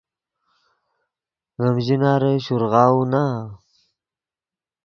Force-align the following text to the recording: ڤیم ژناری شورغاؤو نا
ڤیم 1.59 1.75
ژناری 1.85 2.33
شورغاؤو 2.45 3.01
نا 3.11 3.25